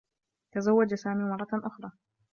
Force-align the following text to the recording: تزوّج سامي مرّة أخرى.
تزوّج 0.53 0.93
سامي 0.93 1.23
مرّة 1.23 1.47
أخرى. 1.53 1.91